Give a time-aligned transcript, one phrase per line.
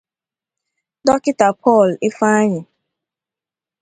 [1.05, 2.59] Dọkịta Paul Ifeanyị